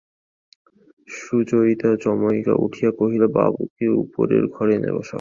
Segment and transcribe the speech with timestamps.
[1.09, 5.09] সুচরিতা চমকিয়া উঠিয়া কহিল, বাবুকে উপরের ঘরে এনে বসাও।